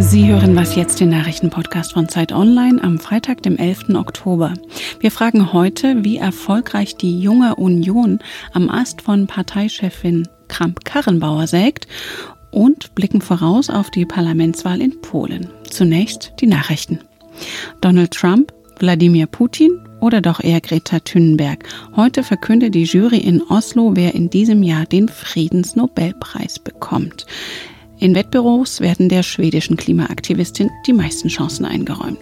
[0.00, 3.90] Sie hören was jetzt, den Nachrichtenpodcast von Zeit Online am Freitag, dem 11.
[3.90, 4.54] Oktober.
[4.98, 8.18] Wir fragen heute, wie erfolgreich die junge Union
[8.54, 11.86] am Ast von Parteichefin Kramp-Karrenbauer sägt
[12.50, 15.50] und blicken voraus auf die Parlamentswahl in Polen.
[15.68, 17.00] Zunächst die Nachrichten.
[17.82, 21.68] Donald Trump, Wladimir Putin oder doch eher Greta Thunberg.
[21.94, 27.26] Heute verkündet die Jury in Oslo, wer in diesem Jahr den Friedensnobelpreis bekommt.
[28.00, 32.18] In Wettbüros werden der schwedischen Klimaaktivistin die meisten Chancen eingeräumt.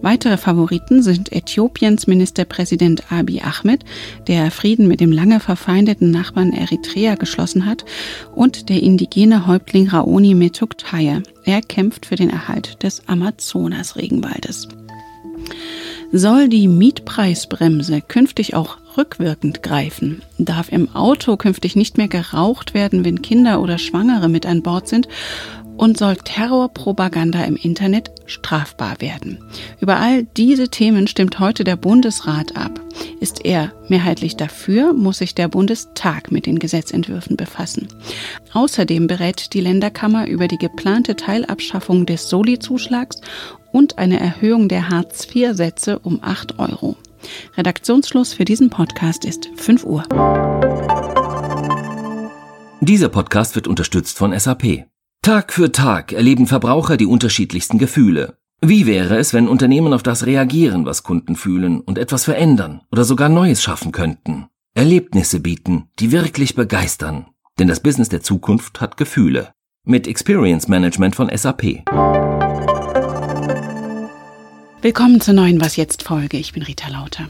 [0.00, 3.84] Weitere Favoriten sind Äthiopiens Ministerpräsident Abiy Ahmed,
[4.28, 7.84] der Frieden mit dem lange verfeindeten Nachbarn Eritrea geschlossen hat,
[8.36, 11.22] und der indigene Häuptling Raoni Metuktaye.
[11.44, 14.68] Er kämpft für den Erhalt des Amazonas-Regenwaldes.
[16.12, 20.22] Soll die Mietpreisbremse künftig auch rückwirkend greifen?
[20.38, 24.88] Darf im Auto künftig nicht mehr geraucht werden, wenn Kinder oder Schwangere mit an Bord
[24.88, 25.08] sind?
[25.76, 29.38] Und soll Terrorpropaganda im Internet strafbar werden?
[29.80, 32.80] Über all diese Themen stimmt heute der Bundesrat ab.
[33.20, 37.88] Ist er mehrheitlich dafür, muss sich der Bundestag mit den Gesetzentwürfen befassen.
[38.52, 43.20] Außerdem berät die Länderkammer über die geplante Teilabschaffung des Soli-Zuschlags
[43.72, 46.96] und eine Erhöhung der Hartz-IV-Sätze um 8 Euro.
[47.56, 50.04] Redaktionsschluss für diesen Podcast ist 5 Uhr.
[52.80, 54.86] Dieser Podcast wird unterstützt von SAP.
[55.26, 58.38] Tag für Tag erleben Verbraucher die unterschiedlichsten Gefühle.
[58.60, 63.02] Wie wäre es, wenn Unternehmen auf das reagieren, was Kunden fühlen und etwas verändern oder
[63.02, 64.46] sogar Neues schaffen könnten?
[64.74, 67.26] Erlebnisse bieten, die wirklich begeistern.
[67.58, 69.50] Denn das Business der Zukunft hat Gefühle.
[69.84, 71.82] Mit Experience Management von SAP.
[74.80, 76.36] Willkommen zur neuen Was jetzt Folge.
[76.36, 77.26] Ich bin Rita Lauter.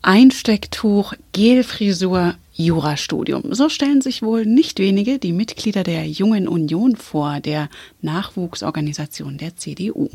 [0.00, 3.54] Einstecktuch, Gelfrisur, Jurastudium.
[3.54, 7.68] So stellen sich wohl nicht wenige die Mitglieder der Jungen Union vor, der
[8.02, 10.08] Nachwuchsorganisation der CDU.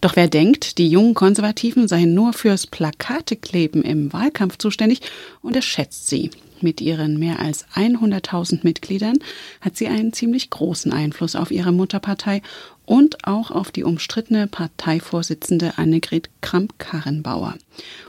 [0.00, 5.00] Doch wer denkt, die jungen Konservativen seien nur fürs Plakatekleben im Wahlkampf zuständig,
[5.42, 6.30] unterschätzt sie.
[6.60, 9.18] Mit ihren mehr als 100.000 Mitgliedern
[9.60, 12.42] hat sie einen ziemlich großen Einfluss auf ihre Mutterpartei
[12.86, 17.54] und auch auf die umstrittene Parteivorsitzende Annegret Kramp-Karrenbauer.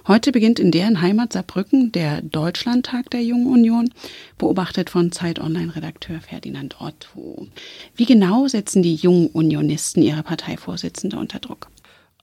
[0.07, 3.89] Heute beginnt in deren Heimat Saarbrücken der Deutschlandtag der Jungen Union,
[4.37, 7.47] beobachtet von Zeit Online-Redakteur Ferdinand Otto.
[7.95, 11.69] Wie genau setzen die jungen Unionisten ihre Parteivorsitzende unter Druck?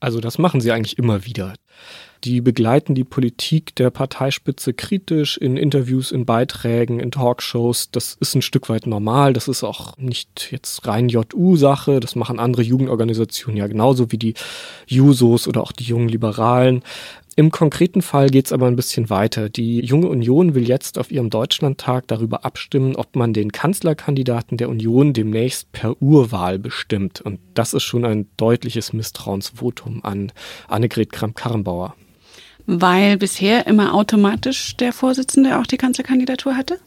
[0.00, 1.54] Also das machen sie eigentlich immer wieder.
[2.24, 7.90] Die begleiten die Politik der Parteispitze kritisch in Interviews, in Beiträgen, in Talkshows.
[7.90, 9.32] Das ist ein Stück weit normal.
[9.32, 11.98] Das ist auch nicht jetzt rein JU-Sache.
[11.98, 14.34] Das machen andere Jugendorganisationen ja genauso wie die
[14.86, 16.84] Jusos oder auch die jungen Liberalen.
[17.34, 19.48] Im konkreten Fall geht es aber ein bisschen weiter.
[19.48, 24.68] Die Junge Union will jetzt auf ihrem Deutschlandtag darüber abstimmen, ob man den Kanzlerkandidaten der
[24.68, 27.22] Union demnächst per Urwahl bestimmt.
[27.22, 30.30] Und das ist schon ein deutliches Misstrauensvotum an
[30.68, 31.61] Annegret Kramp-Karrenbauer.
[32.66, 36.78] Weil bisher immer automatisch der Vorsitzende auch die Kanzlerkandidatur hatte?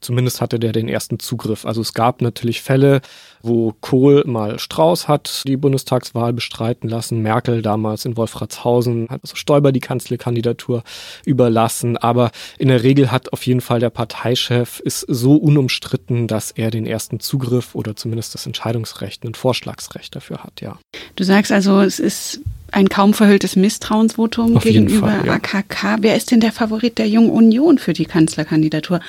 [0.00, 1.64] Zumindest hatte der den ersten Zugriff.
[1.64, 3.00] Also es gab natürlich Fälle,
[3.42, 9.34] wo Kohl mal Strauß hat die Bundestagswahl bestreiten lassen, Merkel damals in Wolfratshausen hat also
[9.34, 10.82] Stoiber die Kanzlerkandidatur
[11.24, 11.96] überlassen.
[11.96, 16.70] Aber in der Regel hat auf jeden Fall der Parteichef ist so unumstritten, dass er
[16.70, 20.78] den ersten Zugriff oder zumindest das Entscheidungsrecht, ein Vorschlagsrecht dafür hat, ja.
[21.16, 22.40] Du sagst also, es ist
[22.74, 25.32] ein kaum verhülltes Misstrauensvotum Auf gegenüber Fall, ja.
[25.34, 25.98] AKK.
[26.00, 29.00] Wer ist denn der Favorit der Jungen Union für die Kanzlerkandidatur?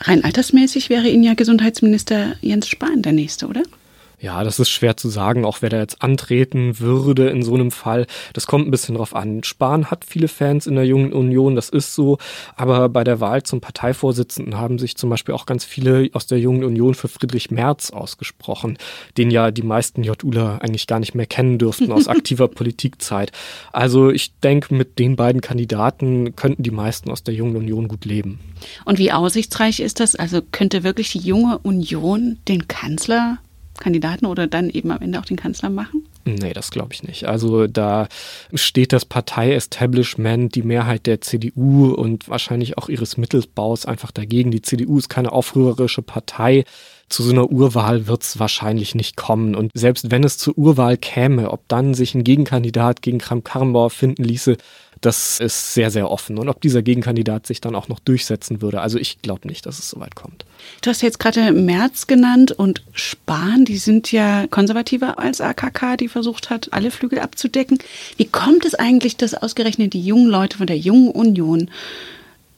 [0.00, 3.62] Rein altersmäßig wäre Ihnen ja Gesundheitsminister Jens Spahn der nächste, oder?
[4.20, 7.70] Ja, das ist schwer zu sagen, auch wer da jetzt antreten würde in so einem
[7.70, 8.06] Fall.
[8.34, 9.42] Das kommt ein bisschen drauf an.
[9.44, 12.18] Spahn hat viele Fans in der Jungen Union, das ist so.
[12.54, 16.38] Aber bei der Wahl zum Parteivorsitzenden haben sich zum Beispiel auch ganz viele aus der
[16.38, 18.76] Jungen Union für Friedrich Merz ausgesprochen,
[19.16, 23.32] den ja die meisten JUler eigentlich gar nicht mehr kennen dürften aus aktiver Politikzeit.
[23.72, 28.04] Also ich denke, mit den beiden Kandidaten könnten die meisten aus der Jungen Union gut
[28.04, 28.38] leben.
[28.84, 30.14] Und wie aussichtsreich ist das?
[30.14, 33.38] Also könnte wirklich die Junge Union den Kanzler
[33.80, 36.06] Kandidaten oder dann eben am Ende auch den Kanzler machen?
[36.24, 37.24] Nee, das glaube ich nicht.
[37.24, 38.06] Also da
[38.54, 44.50] steht das Partei-Establishment, die Mehrheit der CDU und wahrscheinlich auch ihres Mittelbaus einfach dagegen.
[44.50, 46.64] Die CDU ist keine aufrührerische Partei.
[47.08, 49.56] Zu so einer Urwahl wird es wahrscheinlich nicht kommen.
[49.56, 54.22] Und selbst wenn es zur Urwahl käme, ob dann sich ein Gegenkandidat gegen Kramp-Karrenbauer finden
[54.22, 54.58] ließe,
[55.00, 56.38] das ist sehr, sehr offen.
[56.38, 58.80] Und ob dieser Gegenkandidat sich dann auch noch durchsetzen würde.
[58.80, 60.44] Also ich glaube nicht, dass es so weit kommt.
[60.82, 66.08] Du hast jetzt gerade Merz genannt und Spahn, die sind ja konservativer als AKK, die
[66.08, 67.78] versucht hat, alle Flügel abzudecken.
[68.16, 71.70] Wie kommt es eigentlich, dass ausgerechnet die jungen Leute von der Jungen Union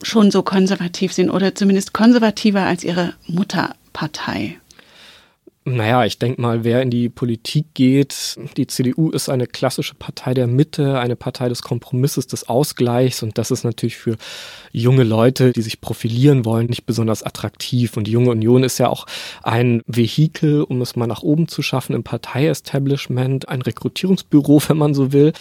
[0.03, 4.59] schon so konservativ sind oder zumindest konservativer als ihre Mutterpartei?
[5.65, 10.35] Naja, ich denke mal, wer in die Politik geht, die CDU ist eine klassische Partei
[10.35, 14.17] der Mitte, eine Partei des Kompromisses, des Ausgleichs und das ist natürlich für
[14.73, 17.97] junge Leute, die sich profilieren wollen, nicht besonders attraktiv.
[17.97, 19.07] Und die Junge Union ist ja auch
[19.45, 24.95] ein Vehikel, um es mal nach oben zu schaffen im Partei-Establishment, ein Rekrutierungsbüro, wenn man
[24.95, 25.33] so will.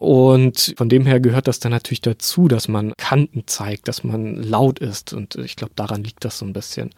[0.00, 4.42] Und von dem her gehört das dann natürlich dazu, dass man Kanten zeigt, dass man
[4.42, 5.12] laut ist.
[5.12, 6.90] Und ich glaube, daran liegt das so ein bisschen.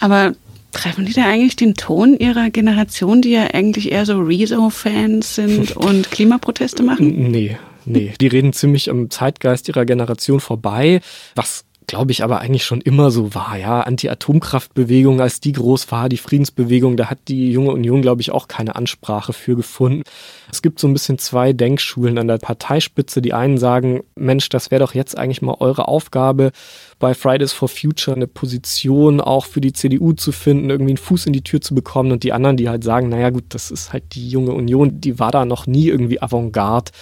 [0.00, 0.34] Aber
[0.74, 5.72] Treffen die da eigentlich den Ton ihrer Generation, die ja eigentlich eher so Rezo-Fans sind
[5.76, 7.30] und Klimaproteste machen?
[7.30, 8.12] Nee, nee.
[8.20, 11.00] Die reden ziemlich am Zeitgeist ihrer Generation vorbei,
[11.34, 13.56] was glaube ich, aber eigentlich schon immer so war.
[13.56, 18.30] Ja, Anti-Atomkraftbewegung, als die groß war, die Friedensbewegung, da hat die junge Union, glaube ich,
[18.30, 20.02] auch keine Ansprache für gefunden.
[20.50, 23.22] Es gibt so ein bisschen zwei Denkschulen an der Parteispitze.
[23.22, 26.52] Die einen sagen, Mensch, das wäre doch jetzt eigentlich mal eure Aufgabe,
[26.98, 31.26] bei Fridays for Future eine Position auch für die CDU zu finden, irgendwie einen Fuß
[31.26, 32.12] in die Tür zu bekommen.
[32.12, 35.18] Und die anderen, die halt sagen, naja gut, das ist halt die junge Union, die
[35.18, 36.92] war da noch nie irgendwie Avantgarde.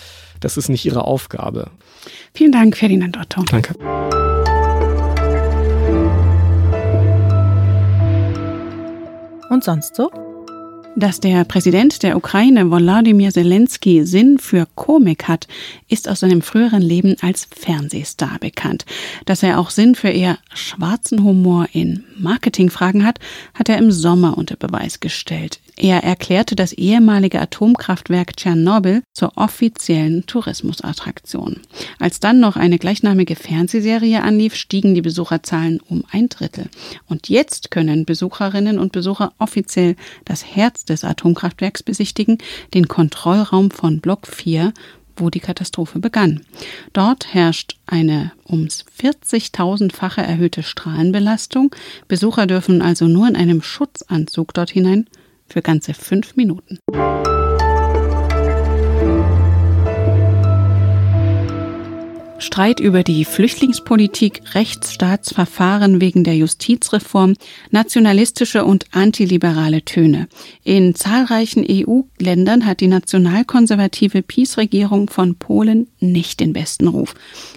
[0.40, 1.70] Das ist nicht ihre Aufgabe.
[2.34, 3.44] Vielen Dank, Ferdinand Otto.
[3.50, 3.74] Danke.
[9.62, 10.10] Und sonst so?
[10.96, 15.46] Dass der Präsident der Ukraine, Volodymyr Zelensky, Sinn für Komik hat,
[15.88, 18.84] ist aus seinem früheren Leben als Fernsehstar bekannt.
[19.24, 23.20] Dass er auch Sinn für eher schwarzen Humor in Marketingfragen hat,
[23.54, 25.60] hat er im Sommer unter Beweis gestellt.
[25.76, 31.60] Er erklärte das ehemalige Atomkraftwerk Tschernobyl zur offiziellen Tourismusattraktion.
[31.98, 36.68] Als dann noch eine gleichnamige Fernsehserie anlief, stiegen die Besucherzahlen um ein Drittel.
[37.08, 42.38] Und jetzt können Besucherinnen und Besucher offiziell das Herz des Atomkraftwerks besichtigen,
[42.74, 44.72] den Kontrollraum von Block 4
[45.16, 46.40] wo die Katastrophe begann.
[46.94, 51.74] Dort herrscht eine ums 40.000-fache erhöhte Strahlenbelastung.
[52.08, 55.06] Besucher dürfen also nur in einem Schutzanzug dort hinein
[55.52, 56.78] für ganze fünf Minuten.
[62.42, 67.34] Streit über die Flüchtlingspolitik, Rechtsstaatsverfahren wegen der Justizreform,
[67.70, 70.28] nationalistische und antiliberale Töne.
[70.64, 77.14] In zahlreichen EU-Ländern hat die nationalkonservative PiS-Regierung von Polen nicht den besten Ruf.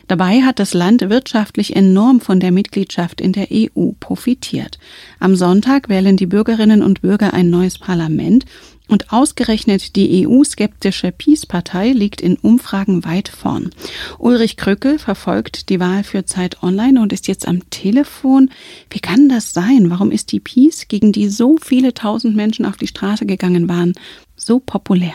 [0.07, 4.77] Dabei hat das Land wirtschaftlich enorm von der Mitgliedschaft in der EU profitiert.
[5.19, 8.45] Am Sonntag wählen die Bürgerinnen und Bürger ein neues Parlament
[8.87, 13.71] und ausgerechnet die EU-skeptische Peace-Partei liegt in Umfragen weit vorn.
[14.19, 18.51] Ulrich Krückel verfolgt die Wahl für Zeit Online und ist jetzt am Telefon.
[18.89, 19.89] Wie kann das sein?
[19.89, 23.93] Warum ist die Peace, gegen die so viele tausend Menschen auf die Straße gegangen waren,
[24.35, 25.13] so populär?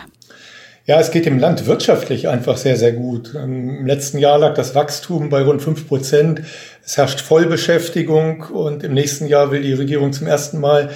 [0.87, 3.35] Ja, es geht dem Land wirtschaftlich einfach sehr, sehr gut.
[3.35, 6.43] Im letzten Jahr lag das Wachstum bei rund fünf Prozent.
[6.85, 10.91] Es herrscht Vollbeschäftigung und im nächsten Jahr will die Regierung zum ersten Mal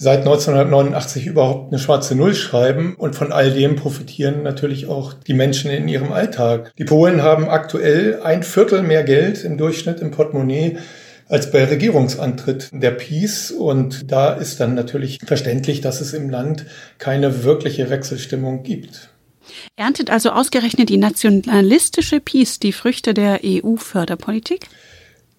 [0.00, 2.94] seit 1989 überhaupt eine schwarze Null schreiben.
[2.96, 6.72] Und von all dem profitieren natürlich auch die Menschen in ihrem Alltag.
[6.78, 10.78] Die Polen haben aktuell ein Viertel mehr Geld im Durchschnitt im Portemonnaie
[11.28, 13.50] als bei Regierungsantritt der Peace.
[13.50, 16.64] Und da ist dann natürlich verständlich, dass es im Land
[16.96, 19.10] keine wirkliche Wechselstimmung gibt.
[19.76, 24.66] Erntet also ausgerechnet die nationalistische Peace die Früchte der EU-Förderpolitik?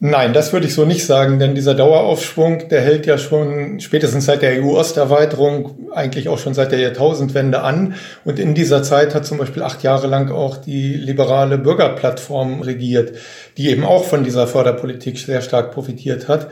[0.03, 4.25] Nein, das würde ich so nicht sagen, denn dieser Daueraufschwung, der hält ja schon spätestens
[4.25, 7.93] seit der EU-Osterweiterung, eigentlich auch schon seit der Jahrtausendwende an.
[8.25, 13.15] Und in dieser Zeit hat zum Beispiel acht Jahre lang auch die liberale Bürgerplattform regiert,
[13.57, 16.47] die eben auch von dieser Förderpolitik sehr stark profitiert hat.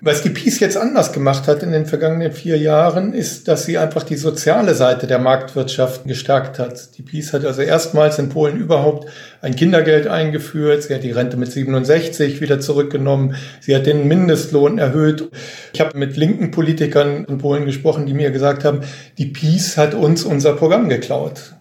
[0.00, 3.78] Was die Peace jetzt anders gemacht hat in den vergangenen vier Jahren, ist, dass sie
[3.78, 6.96] einfach die soziale Seite der Marktwirtschaft gestärkt hat.
[6.96, 9.08] Die Peace hat also erstmals in Polen überhaupt
[9.40, 10.84] ein Kindergeld eingeführt.
[10.84, 13.34] Sie hat die Rente mit 67 wieder zurückgenommen.
[13.60, 15.30] Sie hat den Mindestlohn erhöht.
[15.72, 18.82] Ich habe mit linken Politikern in Polen gesprochen, die mir gesagt haben,
[19.18, 21.57] die Peace hat uns unser Programm geklaut.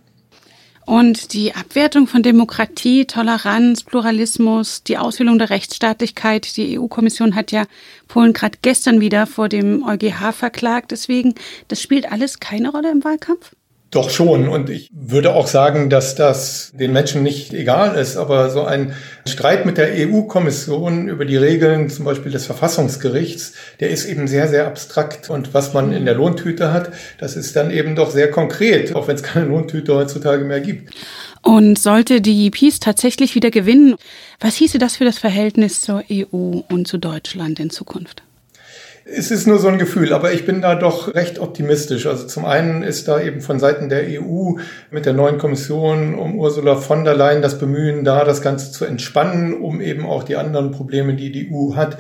[0.88, 6.56] Und die Abwertung von Demokratie, Toleranz, Pluralismus, die Aushöhlung der Rechtsstaatlichkeit.
[6.56, 7.66] Die EU-Kommission hat ja
[8.08, 10.92] Polen gerade gestern wieder vor dem EuGH verklagt.
[10.92, 11.36] Deswegen,
[11.68, 13.52] das spielt alles keine Rolle im Wahlkampf?
[13.90, 14.50] Doch schon.
[14.50, 18.18] Und ich würde auch sagen, dass das den Menschen nicht egal ist.
[18.18, 18.94] Aber so ein
[19.26, 24.50] Streit mit der EU-Kommission über die Regeln, zum Beispiel des Verfassungsgerichts, der ist eben sehr,
[24.50, 25.30] sehr abstrakt.
[25.30, 29.08] Und was man in der Lohntüte hat, das ist dann eben doch sehr konkret, auch
[29.08, 30.94] wenn es keine Lohntüte heutzutage mehr gibt.
[31.42, 33.96] Und sollte die Peace tatsächlich wieder gewinnen,
[34.42, 38.27] was hieße das für das Verhältnis zur EU und zu Deutschland in Zukunft?
[39.10, 42.06] Es ist nur so ein Gefühl, aber ich bin da doch recht optimistisch.
[42.08, 44.56] Also zum einen ist da eben von Seiten der EU
[44.92, 48.84] mit der neuen Kommission um Ursula von der Leyen das Bemühen da, das Ganze zu
[48.84, 51.98] entspannen, um eben auch die anderen Probleme, die die EU hat,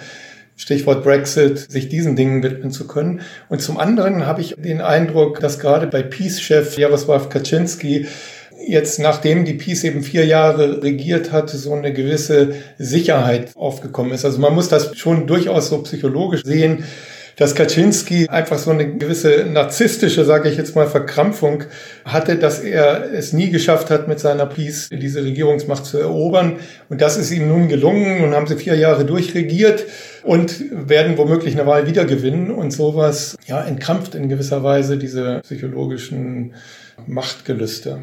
[0.57, 3.21] Stichwort Brexit, sich diesen Dingen widmen zu können.
[3.47, 8.07] Und zum anderen habe ich den Eindruck, dass gerade bei Peace-Chef Jaroslav Kaczynski
[8.67, 14.25] jetzt, nachdem die Peace eben vier Jahre regiert hat, so eine gewisse Sicherheit aufgekommen ist.
[14.25, 16.83] Also man muss das schon durchaus so psychologisch sehen
[17.37, 21.65] dass Kaczynski einfach so eine gewisse narzisstische, sage ich jetzt mal, Verkrampfung
[22.03, 26.57] hatte, dass er es nie geschafft hat, mit seiner Peace diese Regierungsmacht zu erobern.
[26.89, 28.21] Und das ist ihm nun gelungen.
[28.21, 29.85] Nun haben sie vier Jahre durchregiert
[30.23, 32.49] und werden womöglich eine Wahl wieder gewinnen.
[32.49, 36.55] Und sowas, ja, entkrampft in gewisser Weise diese psychologischen
[37.05, 37.99] Machtgelüste.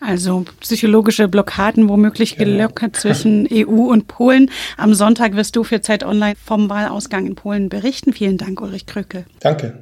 [0.00, 2.50] Also psychologische Blockaden womöglich genau.
[2.50, 4.50] gelockert zwischen EU und Polen.
[4.78, 8.12] Am Sonntag wirst du für Zeit Online vom Wahlausgang in Polen berichten.
[8.14, 9.26] Vielen Dank, Ulrich Krücke.
[9.40, 9.78] Danke.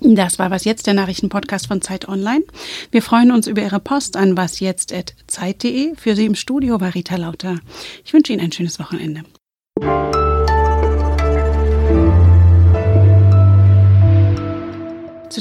[0.00, 2.44] Das war Was Jetzt, der Nachrichtenpodcast von Zeit Online.
[2.90, 5.94] Wir freuen uns über Ihre Post an wasjetzt.zeit.de.
[5.96, 7.58] Für Sie im Studio war Rita Lauter.
[8.04, 9.22] Ich wünsche Ihnen ein schönes Wochenende.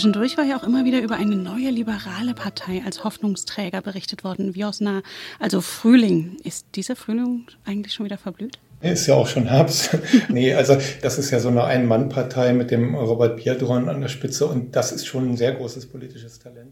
[0.02, 4.56] Zwischendurch war ja auch immer wieder über eine neue liberale Partei als Hoffnungsträger berichtet worden,
[4.56, 5.04] Wiosna,
[5.40, 6.38] also Frühling.
[6.44, 8.58] Ist dieser Frühling eigentlich schon wieder verblüht?
[8.82, 9.96] Ist ja auch schon Herbst.
[10.30, 14.48] nee, also das ist ja so eine Ein-Mann-Partei mit dem Robert Biedron an der Spitze
[14.48, 16.70] und das ist schon ein sehr großes politisches Talent.